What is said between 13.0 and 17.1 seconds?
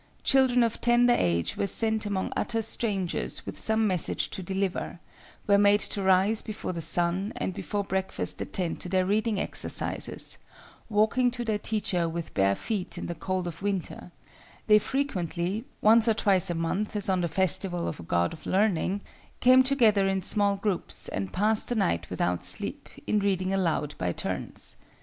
the cold of winter; they frequently—once or twice a month, as